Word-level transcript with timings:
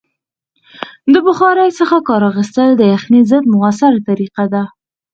د 1.13 1.15
بخارۍ 1.27 1.69
څخه 1.79 1.97
کار 2.07 2.21
اخیستل 2.31 2.69
د 2.77 2.81
یخنۍ 2.93 3.21
ضد 3.31 3.43
مؤثره 3.55 3.97
طریقه 4.09 4.43
ده. 4.53 4.63